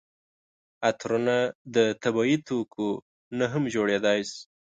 [0.89, 1.35] عطرونه
[1.75, 2.89] د طبیعي توکو
[3.37, 4.41] نه هم جوړیدای شي.